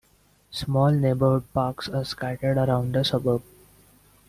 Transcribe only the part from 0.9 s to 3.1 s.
neighbourhood parks are scattered around the